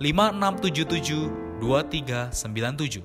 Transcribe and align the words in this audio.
5677 0.00 1.60
2397. 1.60 3.04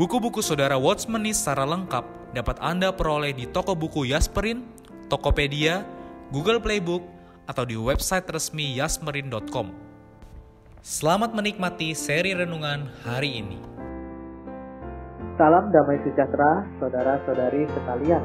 Buku-buku 0.00 0.40
saudara 0.40 0.80
Watchmeni 0.80 1.36
secara 1.36 1.68
lengkap 1.68 2.32
dapat 2.32 2.56
Anda 2.64 2.96
peroleh 2.96 3.36
di 3.36 3.44
toko 3.44 3.76
buku 3.76 4.08
Yasmerin, 4.08 4.64
Tokopedia, 5.12 5.84
Google 6.32 6.64
Playbook, 6.64 7.04
atau 7.44 7.68
di 7.68 7.76
website 7.76 8.24
resmi 8.24 8.72
yasmerin.com. 8.80 9.68
Selamat 10.80 11.36
menikmati 11.36 11.92
seri 11.92 12.32
renungan 12.32 12.88
hari 13.04 13.44
ini. 13.44 13.60
Salam 15.36 15.68
damai 15.76 16.00
sejahtera, 16.08 16.64
saudara-saudari 16.80 17.68
sekalian. 17.68 18.24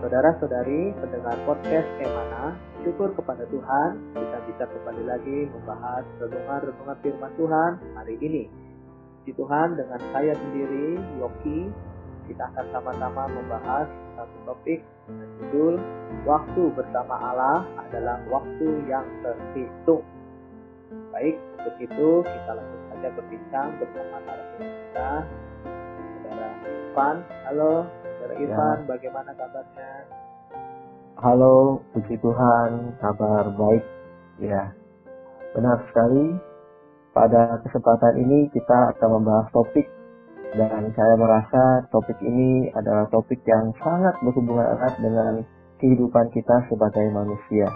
Saudara-saudari 0.00 0.96
pendengar 0.96 1.36
podcast 1.44 1.84
Emana, 2.00 2.56
syukur 2.80 3.12
kepada 3.12 3.44
Tuhan 3.52 4.00
kita 4.16 4.38
bisa 4.48 4.64
kembali 4.64 5.04
lagi 5.04 5.44
membahas 5.52 6.08
renungan-renungan 6.16 6.96
firman 7.04 7.32
Tuhan 7.36 7.70
hari 8.00 8.16
ini. 8.24 8.48
Di 9.28 9.36
Tuhan 9.36 9.76
dengan 9.76 10.00
saya 10.08 10.32
sendiri, 10.32 10.96
Yoki, 11.20 11.68
kita 12.32 12.48
akan 12.48 12.66
sama-sama 12.72 13.28
membahas 13.28 13.92
satu 14.16 14.36
topik 14.48 14.80
dengan 15.04 15.28
judul 15.36 15.74
Waktu 16.24 16.62
bersama 16.72 17.14
Allah 17.20 17.68
adalah 17.84 18.24
waktu 18.32 18.68
yang 18.88 19.04
terhitung. 19.20 20.00
Baik, 21.12 21.36
untuk 21.60 21.76
itu 21.76 22.24
kita 22.24 22.50
langsung 22.56 22.82
saja 22.88 23.08
berbincang 23.20 23.68
bersama 23.76 24.16
narasumber 24.24 24.72
kita, 24.80 25.10
Saudara 26.24 26.48
Irfan. 26.64 27.16
Halo, 27.44 27.99
Saudara 28.20 28.36
ya. 28.36 28.44
Irfan, 28.44 28.78
ya. 28.84 28.84
bagaimana 28.84 29.30
kabarnya? 29.32 29.92
Halo, 31.24 31.80
puji 31.96 32.20
Tuhan, 32.20 32.70
kabar 33.00 33.48
baik. 33.48 33.84
Ya, 34.44 34.76
benar 35.56 35.80
sekali. 35.88 36.36
Pada 37.16 37.64
kesempatan 37.64 38.20
ini 38.20 38.52
kita 38.52 38.92
akan 38.92 39.08
membahas 39.16 39.48
topik 39.56 39.88
dan 40.52 40.92
saya 40.92 41.14
merasa 41.16 41.88
topik 41.88 42.20
ini 42.20 42.68
adalah 42.76 43.08
topik 43.08 43.40
yang 43.48 43.72
sangat 43.80 44.12
berhubungan 44.20 44.68
erat 44.68 45.00
dengan 45.00 45.40
kehidupan 45.80 46.28
kita 46.36 46.68
sebagai 46.68 47.08
manusia. 47.16 47.72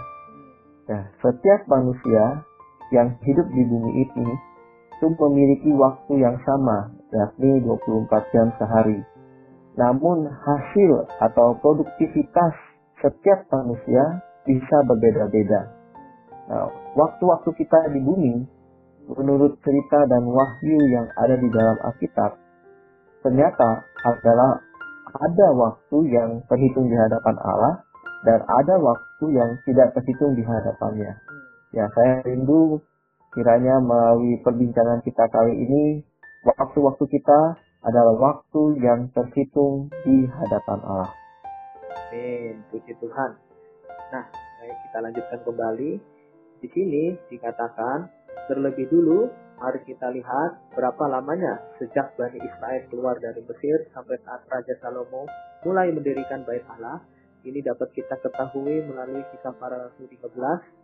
Ya, 0.85 1.09
setiap 1.25 1.65
manusia 1.65 2.45
yang 2.93 3.17
hidup 3.25 3.49
di 3.49 3.65
bumi 3.65 3.91
ini 3.97 4.29
itu 4.93 5.09
memiliki 5.09 5.73
waktu 5.73 6.21
yang 6.21 6.37
sama, 6.45 6.93
yakni 7.09 7.65
24 7.65 8.29
jam 8.29 8.53
sehari. 8.61 9.14
Namun 9.75 10.31
hasil 10.31 10.91
atau 11.19 11.59
produktivitas 11.59 12.53
setiap 13.03 13.43
manusia 13.51 14.23
bisa 14.47 14.77
berbeda-beda. 14.87 15.61
Nah, 16.47 16.69
waktu-waktu 16.95 17.49
kita 17.59 17.91
di 17.91 17.99
bumi, 17.99 18.33
menurut 19.11 19.59
cerita 19.61 19.99
dan 20.07 20.23
wahyu 20.23 20.79
yang 20.89 21.07
ada 21.19 21.35
di 21.35 21.49
dalam 21.51 21.75
Alkitab, 21.81 22.39
ternyata 23.25 23.83
adalah 24.05 24.63
ada 25.15 25.47
waktu 25.51 25.97
yang 26.07 26.39
terhitung 26.47 26.87
di 26.87 26.95
hadapan 26.95 27.35
Allah 27.41 27.73
dan 28.23 28.39
ada 28.41 28.75
waktu 28.79 29.25
yang 29.33 29.49
tidak 29.67 29.91
terhitung 29.97 30.37
di 30.37 30.43
hadapannya. 30.45 31.13
Ya, 31.75 31.85
saya 31.91 32.23
rindu 32.23 32.79
kiranya 33.35 33.83
melalui 33.83 34.39
perbincangan 34.39 35.03
kita 35.03 35.27
kali 35.27 35.53
ini, 35.67 35.83
waktu-waktu 36.47 37.03
kita 37.11 37.59
adalah 37.85 38.17
waktu 38.17 38.81
yang 38.81 39.13
terhitung 39.13 39.93
di 40.01 40.25
hadapan 40.25 40.79
Allah. 40.81 41.11
Amin. 42.09 42.65
Puji 42.73 42.97
Tuhan. 42.97 43.31
Nah, 44.09 44.25
kita 44.65 44.97
lanjutkan 45.05 45.39
kembali. 45.45 45.91
Di 46.65 46.67
sini 46.73 47.13
dikatakan, 47.29 48.09
terlebih 48.49 48.89
dulu 48.89 49.29
mari 49.61 49.79
kita 49.85 50.11
lihat 50.11 50.73
berapa 50.73 51.03
lamanya 51.07 51.61
sejak 51.77 52.17
Bani 52.17 52.41
Israel 52.41 52.81
keluar 52.89 53.15
dari 53.21 53.39
Mesir 53.45 53.87
sampai 53.93 54.17
saat 54.25 54.43
Raja 54.49 54.75
Salomo 54.81 55.29
mulai 55.63 55.93
mendirikan 55.93 56.41
bait 56.43 56.65
Allah. 56.65 57.05
Ini 57.45 57.61
dapat 57.61 57.93
kita 57.93 58.17
ketahui 58.25 58.81
melalui 58.89 59.21
kisah 59.29 59.53
para 59.61 59.77
rasul 59.77 60.09
13 60.09 60.33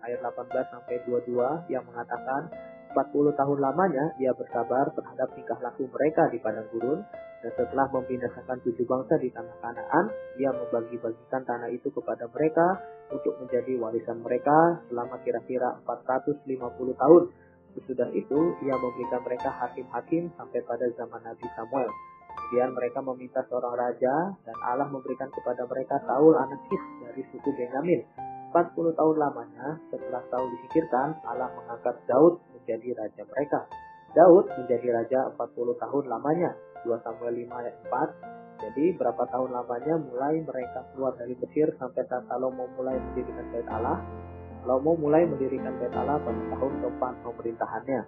ayat 0.06 0.20
18 0.22 0.46
sampai 0.70 0.96
22 1.10 1.74
yang 1.74 1.82
mengatakan 1.90 2.54
40 2.92 3.40
tahun 3.40 3.58
lamanya 3.60 4.16
ia 4.20 4.36
bersabar 4.36 4.92
terhadap 4.94 5.32
tingkah 5.34 5.60
laku 5.64 5.88
mereka 5.88 6.28
di 6.32 6.38
padang 6.40 6.68
gurun 6.72 7.00
dan 7.42 7.52
setelah 7.58 7.90
membinasakan 7.90 8.62
tujuh 8.62 8.86
bangsa 8.86 9.18
di 9.18 9.34
tanah 9.34 9.58
Kanaan, 9.66 10.06
ia 10.38 10.54
membagi-bagikan 10.54 11.42
tanah 11.42 11.74
itu 11.74 11.90
kepada 11.90 12.30
mereka 12.30 12.78
untuk 13.10 13.34
menjadi 13.42 13.82
warisan 13.82 14.22
mereka 14.22 14.86
selama 14.86 15.18
kira-kira 15.26 15.82
450 15.82 17.02
tahun. 17.02 17.24
Sesudah 17.74 18.14
itu, 18.14 18.40
ia 18.62 18.78
memberikan 18.78 19.26
mereka 19.26 19.50
hakim-hakim 19.58 20.30
sampai 20.38 20.62
pada 20.62 20.86
zaman 20.94 21.22
Nabi 21.26 21.46
Samuel. 21.58 21.90
Kemudian 22.32 22.70
mereka 22.78 23.00
meminta 23.02 23.42
seorang 23.50 23.74
raja 23.74 24.38
dan 24.46 24.58
Allah 24.62 24.88
memberikan 24.92 25.32
kepada 25.34 25.66
mereka 25.66 25.98
Saul 26.06 26.38
anak 26.38 26.62
Kis 26.70 26.84
dari 27.02 27.26
suku 27.34 27.50
Benyamin. 27.58 28.31
40 28.52 29.00
tahun 29.00 29.16
lamanya, 29.16 29.80
setelah 29.88 30.20
Saul 30.28 30.52
disingkirkan, 30.60 31.16
Allah 31.24 31.48
mengangkat 31.56 31.96
Daud 32.04 32.44
menjadi 32.52 33.00
raja 33.00 33.24
mereka. 33.24 33.64
Daud 34.12 34.52
menjadi 34.60 34.88
raja 34.92 35.20
40 35.40 35.72
tahun 35.80 36.04
lamanya 36.12 36.52
2 36.84 36.92
Samuel 37.00 37.48
5 37.48 37.48
ayat 37.64 37.76
4. 37.88 38.68
Jadi 38.68 38.86
berapa 39.00 39.24
tahun 39.32 39.56
lamanya 39.56 39.96
mulai 40.04 40.36
mereka 40.44 40.84
keluar 40.92 41.16
dari 41.16 41.34
Mesir 41.40 41.72
sampai 41.80 42.04
saat 42.12 42.28
Salomo 42.28 42.68
mulai 42.76 43.00
mendirikan 43.00 43.48
bait 43.56 43.66
Allah. 43.72 44.04
Salomo 44.62 45.00
mulai 45.00 45.24
mendirikan 45.24 45.72
bait 45.80 45.96
Allah 45.96 46.20
pada 46.20 46.42
tahun 46.52 46.72
keempat 46.84 47.14
pemerintahannya. 47.24 48.02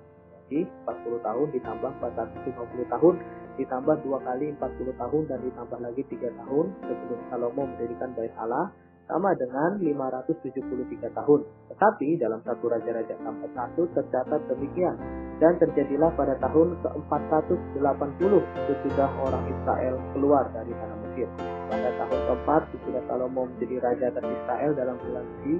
Jadi 0.43 0.59
40 0.85 1.23
tahun 1.23 1.47
ditambah 1.55 1.91
450 2.03 2.93
tahun 2.99 3.15
ditambah 3.53 3.95
dua 4.03 4.17
kali 4.27 4.51
40 4.59 5.01
tahun 5.01 5.23
dan 5.29 5.39
ditambah 5.39 5.79
lagi 5.79 6.03
3 6.03 6.41
tahun 6.41 6.65
sebelum 6.83 7.19
Salomo 7.31 7.63
mendirikan 7.63 8.11
bait 8.11 8.33
Allah 8.35 8.75
sama 9.07 9.35
dengan 9.35 9.79
573 9.79 11.11
tahun. 11.11 11.41
Tetapi 11.73 12.07
dalam 12.21 12.39
satu 12.45 12.71
Raja-Raja 12.71 13.15
keempat 13.19 13.51
satu 13.51 13.89
tercatat 13.91 14.41
demikian. 14.47 14.95
Dan 15.41 15.59
terjadilah 15.59 16.13
pada 16.15 16.39
tahun 16.39 16.79
ke-480 16.79 18.31
sesudah 18.69 19.09
orang 19.19 19.43
Israel 19.51 19.95
keluar 20.15 20.47
dari 20.55 20.71
tanah 20.71 20.97
Mesir. 21.03 21.27
Pada 21.67 21.89
tahun 21.99 22.19
keempat 22.31 22.61
sesudah 22.71 23.03
Salomo 23.09 23.49
menjadi 23.49 23.75
raja 23.83 24.05
atas 24.13 24.23
Israel 24.23 24.71
dalam 24.77 24.95
bulan 25.03 25.25
Si, 25.43 25.53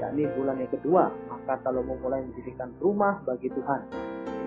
yakni 0.00 0.24
bulan 0.32 0.56
yang 0.56 0.72
kedua, 0.72 1.12
maka 1.28 1.60
Salomo 1.66 1.98
mulai 2.00 2.24
mendirikan 2.24 2.72
rumah 2.80 3.20
bagi 3.26 3.52
Tuhan. 3.52 3.80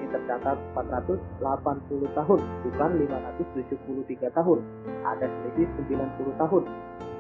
Ini 0.02 0.08
tercatat 0.10 0.58
480 0.74 2.18
tahun, 2.18 2.40
bukan 2.66 2.90
573 3.06 4.34
tahun. 4.34 4.60
Ada 5.06 5.26
selisih 5.30 5.68
90 5.86 6.42
tahun. 6.42 6.64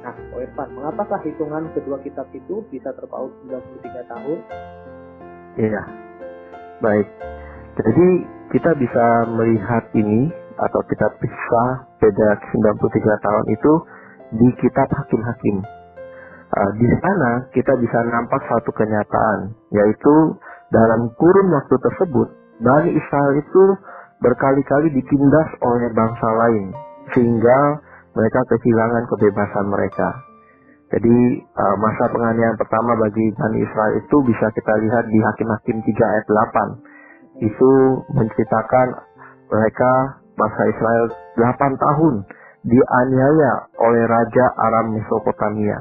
Nah, 0.01 0.13
Ko 0.33 0.41
Irfan, 0.41 0.69
mengapakah 0.73 1.21
hitungan 1.21 1.69
kedua 1.77 2.01
kitab 2.01 2.25
itu 2.33 2.65
bisa 2.73 2.89
terpaut 2.97 3.29
93 3.45 4.01
tahun? 4.09 4.37
Iya, 5.61 5.83
baik. 6.81 7.07
Jadi 7.77 8.07
kita 8.49 8.71
bisa 8.81 9.05
melihat 9.29 9.85
ini 9.93 10.33
atau 10.57 10.81
kita 10.89 11.07
bisa 11.21 11.63
beda 12.01 12.29
93 12.49 13.25
tahun 13.25 13.45
itu 13.53 13.73
di 14.41 14.49
kitab 14.57 14.89
Hakim-Hakim. 14.89 15.57
Uh, 16.51 16.71
di 16.75 16.87
sana 16.99 17.47
kita 17.55 17.73
bisa 17.79 17.99
nampak 18.11 18.41
satu 18.49 18.73
kenyataan, 18.75 19.55
yaitu 19.71 20.15
dalam 20.73 21.07
kurun 21.15 21.47
waktu 21.55 21.75
tersebut 21.79 22.27
Bani 22.61 22.91
Israel 22.93 23.33
itu 23.39 23.63
berkali-kali 24.21 24.93
ditindas 24.93 25.49
oleh 25.65 25.89
bangsa 25.97 26.27
lain 26.45 26.65
sehingga 27.17 27.81
mereka 28.11 28.39
kehilangan 28.51 29.03
kebebasan 29.07 29.65
mereka. 29.71 30.09
Jadi 30.91 31.17
uh, 31.55 31.75
masa 31.79 32.11
penganiayaan 32.11 32.59
pertama 32.59 32.99
bagi 32.99 33.31
Bani 33.39 33.63
Israel 33.63 33.95
itu 33.95 34.17
bisa 34.27 34.51
kita 34.51 34.73
lihat 34.83 35.07
di 35.07 35.19
Hakim-Hakim 35.23 35.77
3 35.87 35.87
ayat 35.87 36.25
8. 36.27 37.47
Itu 37.47 37.71
menceritakan 38.11 38.87
mereka 39.47 39.91
bangsa 40.35 40.63
Israel 40.67 41.05
8 41.39 41.79
tahun 41.79 42.15
dianiaya 42.67 43.51
oleh 43.79 44.03
Raja 44.03 44.45
Aram 44.67 44.91
Mesopotamia. 44.91 45.79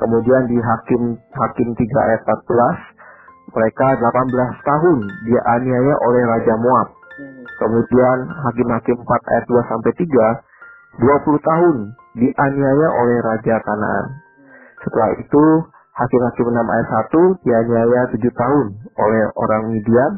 Kemudian 0.00 0.48
di 0.48 0.56
Hakim 0.56 1.20
Hakim 1.36 1.68
3 1.76 2.08
ayat 2.08 2.20
14 2.24 3.52
mereka 3.52 3.86
18 4.00 4.08
tahun 4.64 4.98
dianiaya 5.28 5.94
oleh 6.00 6.22
Raja 6.24 6.54
Moab. 6.56 6.88
Kemudian 7.60 8.18
Hakim-Hakim 8.48 8.96
4 9.04 9.04
ayat 9.04 9.44
2 9.44 9.68
sampai 9.68 9.92
3 9.92 10.48
20 10.98 11.38
tahun 11.38 11.76
dianiaya 12.18 12.88
oleh 12.98 13.16
Raja 13.22 13.56
Kanaan. 13.62 14.06
Setelah 14.82 15.10
itu, 15.20 15.44
Hakim-Hakim 15.94 16.46
6 16.50 16.74
ayat 16.74 16.88
1 17.12 17.46
dianiaya 17.46 18.00
7 18.10 18.18
tahun 18.18 18.66
oleh 18.98 19.22
orang 19.38 19.62
Midian, 19.70 20.12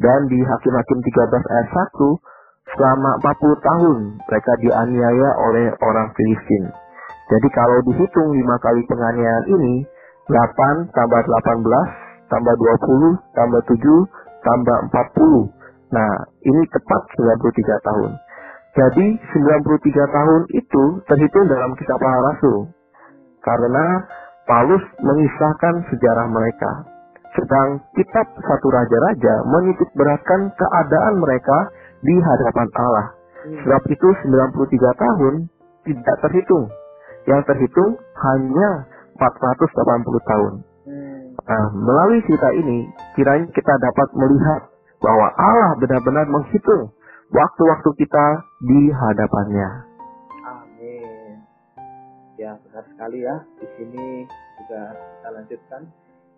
dan 0.00 0.20
di 0.30 0.38
Hakim-Hakim 0.40 0.98
13 1.02 1.44
ayat 1.52 1.68
1, 1.68 2.16
selama 2.76 3.10
40 3.20 3.60
tahun 3.60 3.98
mereka 4.24 4.52
dianiaya 4.64 5.30
oleh 5.50 5.66
orang 5.84 6.08
Filistin. 6.16 6.64
Jadi 7.26 7.48
kalau 7.50 7.78
dihitung 7.90 8.30
5 8.32 8.64
kali 8.64 8.80
penganiayaan 8.86 9.46
ini, 9.50 9.74
8 10.30 10.94
tambah 10.94 11.20
18, 11.26 11.86
tambah 12.30 12.54
20, 12.54 13.18
tambah 13.34 13.60
7, 13.66 14.06
tambah 14.46 14.78
40. 14.90 15.50
Nah, 15.90 16.12
ini 16.42 16.62
tepat 16.70 17.00
93 17.14 17.78
tahun. 17.86 18.10
Jadi 18.76 19.06
93 19.32 19.88
tahun 20.12 20.42
itu 20.52 20.84
terhitung 21.08 21.48
dalam 21.48 21.72
kisah 21.80 21.96
para 21.96 22.20
rasul. 22.28 22.68
Karena 23.40 24.04
Paulus 24.44 24.84
mengisahkan 25.00 25.88
sejarah 25.88 26.28
mereka. 26.28 26.84
Sedang 27.32 27.80
kitab 27.96 28.36
satu 28.36 28.68
raja-raja 28.68 29.34
menitik 29.48 29.88
beratkan 29.96 30.52
keadaan 30.60 31.14
mereka 31.24 31.72
di 32.04 32.20
hadapan 32.20 32.68
Allah. 32.76 33.06
Sebab 33.64 33.82
itu 33.88 34.08
93 34.28 34.68
tahun 34.76 35.34
tidak 35.88 36.16
terhitung. 36.28 36.68
Yang 37.24 37.42
terhitung 37.48 37.96
hanya 37.96 38.84
480 39.16 40.30
tahun. 40.30 40.52
Nah, 41.46 41.64
melalui 41.72 42.20
cerita 42.28 42.50
ini, 42.52 42.90
kiranya 43.16 43.48
kita 43.56 43.72
dapat 43.80 44.08
melihat 44.18 44.68
bahwa 45.00 45.32
Allah 45.38 45.70
benar-benar 45.80 46.26
menghitung 46.28 46.92
waktu-waktu 47.30 47.90
kita 47.98 48.26
di 48.62 48.80
hadapannya. 48.92 49.68
Amin. 50.46 51.42
Ya, 52.38 52.54
benar 52.62 52.84
sekali 52.86 53.18
ya. 53.24 53.36
Di 53.58 53.66
sini 53.78 54.26
juga 54.62 54.82
kita 54.94 55.28
lanjutkan. 55.34 55.82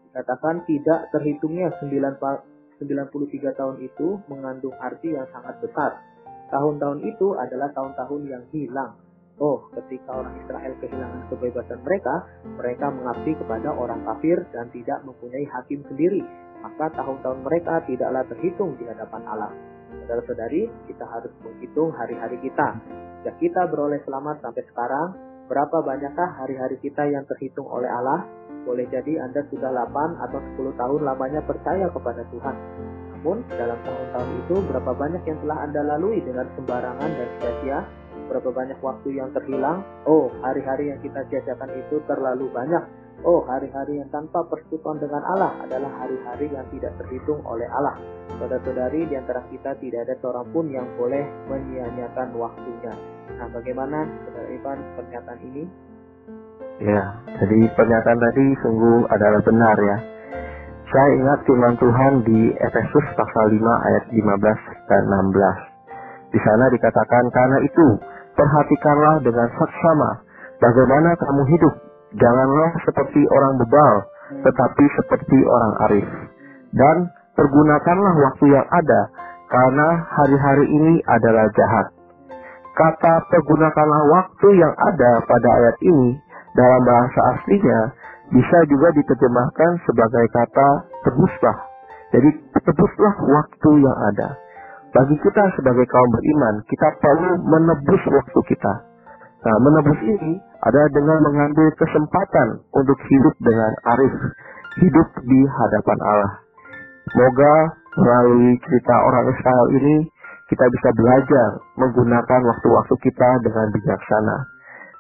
Dikatakan 0.09 0.57
tidak 0.65 1.01
terhitungnya 1.13 1.69
93 1.81 2.81
tahun 3.59 3.77
itu 3.85 4.09
mengandung 4.33 4.75
arti 4.81 5.13
yang 5.13 5.29
sangat 5.35 5.61
besar. 5.61 6.01
Tahun-tahun 6.49 7.05
itu 7.05 7.37
adalah 7.37 7.69
tahun-tahun 7.77 8.23
yang 8.25 8.45
hilang. 8.57 8.97
Oh, 9.39 9.71
ketika 9.71 10.19
orang 10.19 10.35
Israel 10.43 10.75
kehilangan 10.83 11.31
kebebasan 11.31 11.79
mereka, 11.87 12.27
mereka 12.59 12.91
mengabdi 12.91 13.39
kepada 13.39 13.71
orang 13.71 14.03
kafir 14.03 14.43
dan 14.51 14.67
tidak 14.75 14.99
mempunyai 15.07 15.47
hakim 15.47 15.85
sendiri. 15.87 16.25
Maka 16.59 16.91
tahun-tahun 16.99 17.47
mereka 17.47 17.87
tidaklah 17.87 18.27
terhitung 18.27 18.75
di 18.81 18.89
hadapan 18.91 19.23
Allah. 19.31 19.53
Saudara-saudari, 20.09 20.65
kita 20.89 21.05
harus 21.05 21.29
menghitung 21.45 21.93
hari-hari 21.93 22.41
kita. 22.41 22.81
Jika 23.21 23.33
kita 23.45 23.63
beroleh 23.69 24.01
selamat 24.09 24.41
sampai 24.41 24.65
sekarang, 24.73 25.13
berapa 25.53 25.85
banyakkah 25.85 26.33
hari-hari 26.41 26.81
kita 26.81 27.05
yang 27.13 27.29
terhitung 27.29 27.69
oleh 27.69 27.93
Allah? 27.93 28.25
Boleh 28.65 28.89
jadi 28.89 29.21
Anda 29.21 29.45
sudah 29.53 29.69
8 29.69 30.25
atau 30.25 30.41
10 30.57 30.81
tahun 30.81 31.01
lamanya 31.05 31.45
percaya 31.45 31.93
kepada 31.93 32.25
Tuhan. 32.33 32.57
Namun, 33.21 33.45
dalam 33.53 33.77
tahun-tahun 33.85 34.31
itu, 34.49 34.57
berapa 34.73 34.93
banyak 34.97 35.23
yang 35.29 35.39
telah 35.45 35.59
Anda 35.61 35.81
lalui 35.85 36.25
dengan 36.25 36.49
sembarangan 36.57 37.11
dan 37.13 37.29
sia-sia? 37.37 37.79
Berapa 38.33 38.49
banyak 38.49 38.81
waktu 38.81 39.09
yang 39.13 39.29
terhilang? 39.37 39.85
Oh, 40.09 40.33
hari-hari 40.41 40.89
yang 40.89 41.05
kita 41.05 41.21
sia-siakan 41.29 41.69
itu 41.85 42.01
terlalu 42.09 42.49
banyak. 42.49 42.81
Oh, 43.29 43.45
hari-hari 43.45 44.01
yang 44.01 44.09
tanpa 44.09 44.41
persekutuan 44.49 44.97
dengan 45.05 45.21
Allah 45.21 45.53
adalah 45.61 46.01
hari-hari 46.01 46.49
yang 46.49 46.65
tidak 46.73 46.97
terhitung 46.97 47.45
oleh 47.45 47.69
Allah. 47.77 48.01
Saudara-saudari, 48.41 49.05
di 49.05 49.21
antara 49.21 49.45
kita 49.53 49.77
tidak 49.85 50.09
ada 50.09 50.17
seorang 50.25 50.49
pun 50.49 50.65
yang 50.73 50.89
boleh 50.97 51.29
menyia-nyiakan 51.53 52.33
waktunya. 52.41 52.97
Nah, 53.37 53.53
bagaimana 53.53 54.09
Saudara 54.25 54.49
Ivan 54.49 54.81
pernyataan 54.97 55.41
ini? 55.45 55.69
Ya, 56.81 57.05
jadi 57.37 57.69
pernyataan 57.77 58.17
tadi 58.17 58.47
sungguh 58.65 59.05
adalah 59.13 59.45
benar 59.45 59.77
ya. 59.77 59.97
Saya 60.89 61.09
ingat 61.21 61.45
firman 61.45 61.77
Tuhan 61.77 62.13
di 62.25 62.57
Efesus 62.57 63.07
pasal 63.13 63.53
5 63.53 63.61
ayat 63.61 64.05
15 64.09 64.89
dan 64.89 65.03
16. 65.05 66.33
Di 66.33 66.41
sana 66.41 66.65
dikatakan, 66.73 67.25
karena 67.29 67.59
itu, 67.61 67.87
perhatikanlah 68.33 69.21
dengan 69.21 69.53
saksama 69.53 70.25
bagaimana 70.65 71.13
kamu 71.13 71.45
hidup. 71.53 71.88
Janganlah 72.17 72.71
seperti 72.89 73.21
orang 73.29 73.55
bebal, 73.61 73.95
tetapi 74.49 74.85
seperti 74.97 75.39
orang 75.45 75.75
arif. 75.89 76.09
Dan 76.73 76.97
pergunakanlah 77.37 78.15
waktu 78.17 78.45
yang 78.49 78.65
ada, 78.65 79.01
karena 79.49 79.89
hari-hari 80.17 80.67
ini 80.69 80.95
adalah 81.05 81.45
jahat. 81.53 81.87
Kata 82.77 83.13
pergunakanlah 83.29 84.03
waktu 84.15 84.49
yang 84.57 84.71
ada 84.71 85.21
pada 85.27 85.49
ayat 85.61 85.77
ini 85.83 86.15
dalam 86.55 86.81
bahasa 86.87 87.21
aslinya 87.37 87.93
bisa 88.29 88.59
juga 88.71 88.93
diterjemahkan 88.95 89.83
sebagai 89.85 90.25
kata 90.31 90.69
tebuslah. 91.05 91.59
Jadi 92.15 92.29
tebuslah 92.55 93.15
waktu 93.25 93.71
yang 93.85 93.99
ada. 94.15 94.29
Bagi 94.89 95.17
kita 95.21 95.45
sebagai 95.61 95.85
kaum 95.85 96.11
beriman, 96.17 96.65
kita 96.65 96.89
perlu 97.05 97.33
menebus 97.45 98.03
waktu 98.09 98.41
kita. 98.49 98.88
Nah, 99.39 99.57
menebus 99.63 100.01
ini 100.03 100.35
adalah 100.67 100.91
dengan 100.91 101.19
mengambil 101.23 101.71
kesempatan 101.79 102.59
untuk 102.75 102.99
hidup 103.07 103.35
dengan 103.39 103.71
arif, 103.95 104.15
hidup 104.83 105.09
di 105.23 105.41
hadapan 105.47 105.99
Allah. 106.03 106.33
Semoga 107.15 107.55
melalui 108.03 108.59
cerita 108.67 108.95
orang 108.99 109.25
Israel 109.31 109.67
ini 109.79 109.97
kita 110.51 110.65
bisa 110.67 110.89
belajar 110.97 111.49
menggunakan 111.79 112.41
waktu-waktu 112.51 112.95
kita 112.99 113.29
dengan 113.47 113.67
bijaksana. 113.79 114.37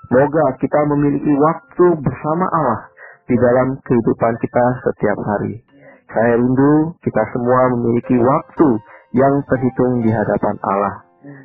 Semoga 0.06 0.44
kita 0.62 0.80
memiliki 0.86 1.34
waktu 1.34 1.86
bersama 1.98 2.46
Allah 2.54 2.80
di 3.26 3.36
dalam 3.36 3.76
kehidupan 3.82 4.32
kita 4.38 4.64
setiap 4.86 5.18
hari. 5.34 5.60
Saya 6.08 6.40
rindu 6.40 6.96
kita 7.04 7.22
semua 7.34 7.74
memiliki 7.76 8.16
waktu 8.16 8.68
yang 9.12 9.34
terhitung 9.50 10.00
di 10.00 10.08
hadapan 10.14 10.56
Allah. 10.64 10.94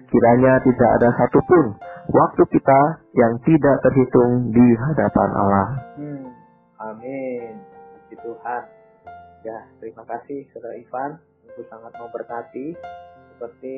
Kiranya 0.07 0.61
tidak 0.63 0.89
ada 1.01 1.09
satupun 1.19 1.75
waktu 2.11 2.43
kita 2.51 2.81
yang 3.15 3.33
tidak 3.47 3.77
terhitung 3.85 4.51
di 4.51 4.67
hadapan 4.75 5.29
Allah. 5.31 5.67
Hmm. 5.95 6.25
Amin. 6.83 7.63
Puji 7.95 8.15
Tuhan. 8.19 8.63
Ya, 9.43 9.59
terima 9.79 10.03
kasih 10.07 10.47
Saudara 10.51 10.75
Ivan. 10.75 11.11
Itu 11.47 11.63
sangat 11.69 11.93
memberkati 11.95 12.75
seperti 13.35 13.75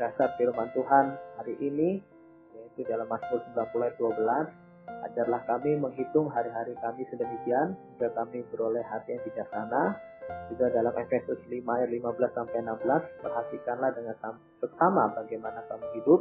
dasar 0.00 0.34
firman 0.36 0.68
Tuhan 0.74 1.14
hari 1.38 1.54
ini 1.62 2.02
yaitu 2.54 2.82
dalam 2.90 3.06
Mazmur 3.06 3.38
90 3.54 3.86
ayat 3.86 3.96
12 3.98 4.64
ajarlah 5.10 5.42
kami 5.46 5.78
menghitung 5.78 6.26
hari-hari 6.32 6.74
kami 6.82 7.06
sedemikian 7.12 7.78
hingga 7.94 8.10
kami 8.16 8.42
beroleh 8.50 8.82
hati 8.82 9.14
yang 9.14 9.22
bijaksana 9.22 9.94
juga 10.48 10.72
dalam 10.72 10.94
Efesus 10.96 11.38
5 11.46 11.62
ayat 11.62 11.90
15 11.92 12.36
sampai 12.36 12.58
16 12.64 13.22
perhatikanlah 13.22 13.90
dengan 13.94 14.16
seksama 14.58 15.04
bagaimana 15.14 15.60
kamu 15.68 15.86
hidup 16.00 16.20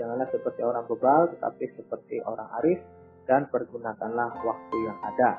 janganlah 0.00 0.28
seperti 0.32 0.60
orang 0.64 0.84
bebal 0.88 1.32
tetapi 1.36 1.64
seperti 1.76 2.20
orang 2.24 2.48
arif 2.62 2.80
dan 3.28 3.46
pergunakanlah 3.48 4.34
waktu 4.42 4.76
yang 4.82 4.98
ada 5.04 5.38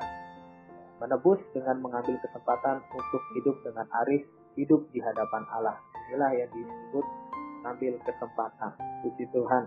menebus 1.02 1.36
dengan 1.52 1.82
mengambil 1.82 2.16
kesempatan 2.22 2.80
untuk 2.94 3.22
hidup 3.36 3.56
dengan 3.66 3.86
arif, 4.04 4.22
hidup 4.56 4.86
di 4.94 5.02
hadapan 5.02 5.42
Allah. 5.52 5.76
Inilah 6.08 6.32
yang 6.32 6.50
disebut 6.54 7.06
ambil 7.68 7.94
kesempatan. 8.08 8.72
Puji 9.02 9.24
Tuhan. 9.34 9.64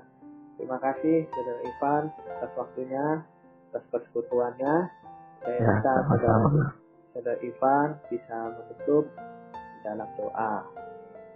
Terima 0.58 0.77
kasih 0.82 1.29
Saudara 1.29 1.62
Ivan 1.62 2.03
atas 2.10 2.51
waktunya, 2.58 3.06
atas 3.70 3.84
persekutuannya. 3.94 4.75
Saya 5.46 5.58
ya, 5.62 5.70
minta 5.70 5.94
Saudara, 6.10 6.38
Saudara 7.13 7.38
Ivan 7.46 7.88
bisa 8.10 8.38
menutup 8.58 9.06
dalam 9.86 10.10
doa. 10.17 10.53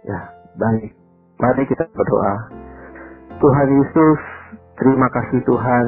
Ya, 0.02 0.20
baik. 0.58 0.90
Mari 1.38 1.62
kita 1.70 1.86
berdoa. 1.94 2.34
Tuhan 3.42 3.68
Yesus, 3.74 4.20
terima 4.78 5.10
kasih 5.10 5.42
Tuhan. 5.42 5.86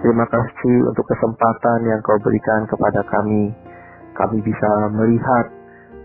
Terima 0.00 0.24
kasih 0.24 0.88
untuk 0.88 1.04
kesempatan 1.04 1.84
yang 1.84 2.00
kau 2.00 2.16
berikan 2.24 2.64
kepada 2.64 3.04
kami. 3.04 3.52
Kami 4.16 4.40
bisa 4.40 4.70
melihat 4.88 5.52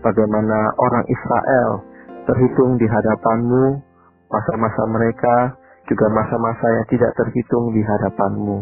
bagaimana 0.04 0.76
orang 0.76 1.04
Israel 1.08 1.80
terhitung 2.28 2.76
di 2.76 2.84
hadapanmu, 2.84 3.80
masa-masa 4.28 4.82
mereka 4.92 5.56
juga 5.88 6.04
masa-masa 6.12 6.68
yang 6.68 6.86
tidak 6.92 7.16
terhitung 7.16 7.72
di 7.72 7.80
hadapanmu. 7.80 8.60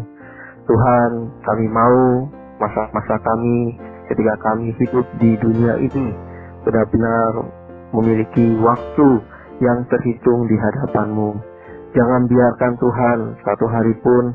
Tuhan, 0.63 1.11
kami 1.43 1.67
mau 1.67 2.23
masa-masa 2.55 3.19
kami 3.19 3.75
ketika 4.07 4.39
kami 4.47 4.71
hidup 4.79 5.03
di 5.19 5.35
dunia 5.43 5.75
ini 5.75 6.15
benar-benar 6.63 7.51
memiliki 7.91 8.55
waktu 8.63 9.27
yang 9.59 9.83
terhitung 9.91 10.47
di 10.47 10.55
hadapanmu. 10.55 11.48
Jangan 11.89 12.29
biarkan 12.29 12.73
Tuhan 12.77 13.19
satu 13.41 13.65
hari 13.65 13.93
pun 14.05 14.29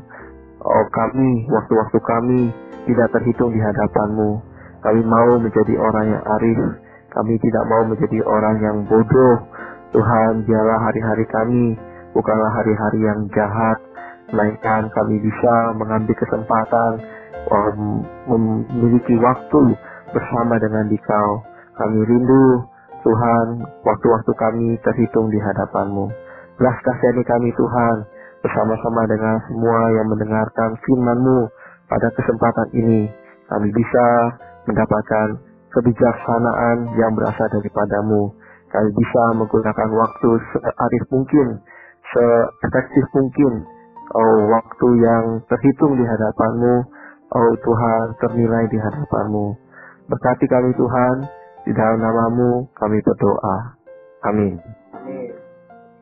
oh, 0.59 0.85
kami, 0.91 1.47
waktu-waktu 1.47 1.99
kami 2.03 2.41
tidak 2.83 3.07
terhitung 3.15 3.55
di 3.55 3.59
hadapanmu. 3.63 4.43
Kami 4.83 5.01
mau 5.07 5.39
menjadi 5.39 5.73
orang 5.79 6.05
yang 6.13 6.23
arif, 6.37 6.59
kami 7.15 7.39
tidak 7.41 7.63
mau 7.71 7.87
menjadi 7.87 8.19
orang 8.27 8.55
yang 8.59 8.77
bodoh. 8.85 9.39
Tuhan, 9.95 10.43
biarlah 10.43 10.79
hari-hari 10.83 11.25
kami 11.31 11.79
bukanlah 12.11 12.51
hari-hari 12.59 12.99
yang 13.07 13.19
jahat, 13.31 13.79
melainkan 14.35 14.91
kami 14.91 15.19
bisa 15.23 15.75
mengambil 15.79 16.15
kesempatan 16.15 16.91
um, 17.51 18.03
memiliki 18.27 19.15
waktu 19.19 19.75
bersama 20.11 20.59
dengan 20.59 20.91
Dikau. 20.91 21.43
Kami 21.75 21.99
rindu 22.07 22.67
Tuhan, 23.03 23.47
waktu-waktu 23.83 24.31
kami 24.35 24.67
terhitung 24.83 25.27
di 25.31 25.39
hadapanmu. 25.39 26.24
Belas 26.55 26.77
kasihani 26.87 27.23
kami 27.27 27.49
Tuhan, 27.51 27.97
bersama-sama 28.39 29.01
dengan 29.11 29.35
semua 29.49 29.79
yang 29.91 30.07
mendengarkan 30.07 30.69
firman-Mu 30.87 31.51
pada 31.91 32.07
kesempatan 32.15 32.67
ini. 32.77 33.11
Kami 33.51 33.67
bisa 33.75 34.05
mendapatkan 34.63 35.35
kebijaksanaan 35.75 36.95
yang 36.95 37.11
berasal 37.11 37.47
daripadamu. 37.51 38.31
Kami 38.71 38.89
bisa 38.95 39.23
menggunakan 39.35 39.89
waktu 39.99 40.29
searif 40.55 41.03
mungkin, 41.11 41.47
seefektif 42.15 43.05
mungkin. 43.11 43.53
Oh, 44.15 44.47
waktu 44.47 44.87
yang 45.01 45.25
terhitung 45.49 45.97
di 45.97 46.05
hadapanmu, 46.07 46.75
oh 47.35 47.51
Tuhan, 47.57 48.05
ternilai 48.21 48.69
di 48.71 48.77
hadapanmu. 48.79 49.45
Berkati 50.07 50.45
kami 50.47 50.71
Tuhan, 50.77 51.15
di 51.65 51.71
dalam 51.73 51.99
namamu 51.99 52.69
kami 52.77 53.01
berdoa. 53.01 53.57
Amin. 54.29 54.84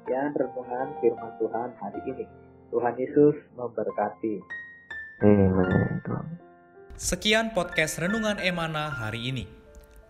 Amin. 0.03 0.11
Sekian 0.11 0.35
renungan 0.35 0.87
firman 0.99 1.31
Tuhan 1.39 1.69
hari 1.79 2.01
ini. 2.11 2.25
Tuhan 2.75 2.93
Yesus 2.99 3.35
memberkati. 3.55 4.35
Amin. 5.23 5.55
Sekian 6.99 7.55
podcast 7.55 8.03
Renungan 8.03 8.35
Emana 8.43 8.91
hari 8.91 9.31
ini. 9.31 9.47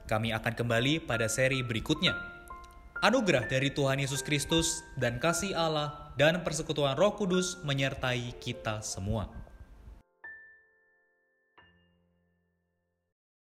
Kami 0.10 0.34
akan 0.34 0.58
kembali 0.58 1.06
pada 1.06 1.30
seri 1.30 1.62
berikutnya. 1.62 2.18
Anugerah 3.06 3.46
dari 3.46 3.70
Tuhan 3.70 4.02
Yesus 4.02 4.26
Kristus 4.26 4.82
dan 4.98 5.22
kasih 5.22 5.54
Allah 5.54 6.10
dan 6.18 6.42
persekutuan 6.42 6.98
Roh 6.98 7.14
Kudus 7.14 7.62
menyertai 7.62 8.34
kita 8.42 8.82
semua. 8.82 9.43